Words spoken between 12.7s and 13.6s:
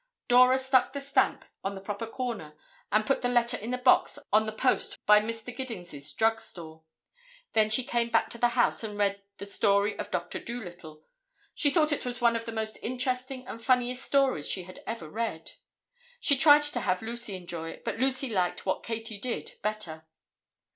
interesting